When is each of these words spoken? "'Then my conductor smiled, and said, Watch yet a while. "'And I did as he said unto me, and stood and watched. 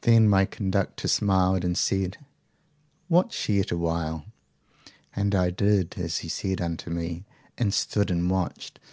"'Then 0.00 0.28
my 0.28 0.44
conductor 0.44 1.06
smiled, 1.06 1.64
and 1.64 1.78
said, 1.78 2.18
Watch 3.08 3.48
yet 3.48 3.70
a 3.70 3.76
while. 3.76 4.24
"'And 5.14 5.32
I 5.32 5.50
did 5.50 5.94
as 5.96 6.18
he 6.26 6.28
said 6.28 6.60
unto 6.60 6.90
me, 6.90 7.24
and 7.56 7.72
stood 7.72 8.10
and 8.10 8.28
watched. 8.28 8.80